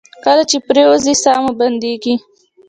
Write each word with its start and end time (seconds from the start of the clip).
کله 0.23 0.43
چې 0.49 0.57
پریوځئ 0.67 1.15
ساه 1.23 1.39
مو 1.43 1.51
بندیږي؟ 1.61 2.13